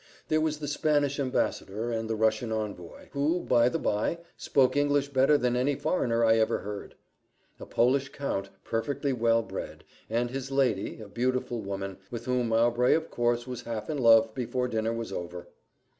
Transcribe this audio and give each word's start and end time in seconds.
There 0.29 0.41
was 0.41 0.57
the 0.57 0.67
Spanish 0.67 1.19
ambassador 1.19 1.91
and 1.91 2.09
the 2.09 2.15
Russian 2.15 2.51
envoy 2.51 3.09
who, 3.11 3.41
by 3.41 3.69
the 3.69 3.77
by, 3.77 4.17
spoke 4.35 4.75
English 4.75 5.09
better 5.09 5.37
than 5.37 5.55
any 5.55 5.75
foreigner 5.75 6.25
I 6.25 6.39
ever 6.39 6.57
heard; 6.61 6.95
a 7.59 7.67
Polish 7.67 8.09
Count, 8.09 8.49
perfectly 8.63 9.13
well 9.13 9.43
bred, 9.43 9.83
and 10.09 10.31
his 10.31 10.49
lady, 10.49 11.01
a 11.01 11.07
beautiful 11.07 11.61
woman, 11.61 11.99
with 12.09 12.25
whom 12.25 12.47
Mowbray 12.49 12.95
of 12.95 13.11
course 13.11 13.45
was 13.45 13.61
half 13.61 13.91
in 13.91 13.97
love 13.99 14.33
before 14.33 14.67
dinner 14.67 14.91
was 14.91 15.11
over. 15.13 15.49